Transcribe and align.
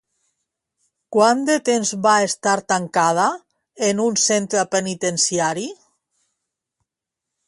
Quant 1.15 1.41
de 1.49 1.57
temps 1.69 1.91
va 2.05 2.13
estar 2.29 2.55
tancada 2.73 3.27
en 3.89 4.01
un 4.07 4.17
centre 4.23 4.63
penitenciari? 4.77 5.67